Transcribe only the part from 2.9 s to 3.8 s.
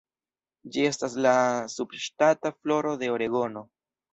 de Oregono.